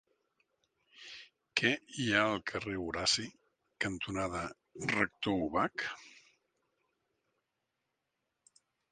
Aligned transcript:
Què 1.59 1.69
hi 1.97 2.05
ha 2.13 2.21
al 2.29 2.39
carrer 2.51 2.73
Horaci 2.83 3.25
cantonada 3.85 4.41
Rector 4.93 5.37
Ubach? 5.49 5.85